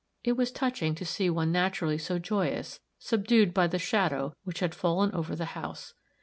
[0.23, 4.73] It was touching to see one naturally so joyous, subdued by the shadow which had
[4.73, 5.93] fallen over the house.